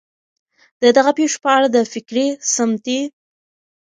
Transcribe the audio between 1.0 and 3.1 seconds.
پېښو په اړه د فکري، سمتي